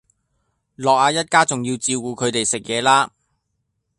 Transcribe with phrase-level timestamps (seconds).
[0.79, 3.11] 諾亞一家仲要照顧佢哋食嘢啦